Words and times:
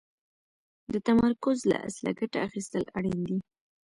د 0.93 0.95
تمرکز 1.07 1.57
له 1.71 1.77
اصله 1.87 2.11
ګټه 2.19 2.39
اخيستل 2.47 2.83
اړين 2.97 3.19
دي. 3.27 3.37